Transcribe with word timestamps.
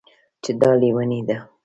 چې 0.43 0.51
دا 0.61 0.71
لېونۍ 0.79 1.21
ده 1.27 1.37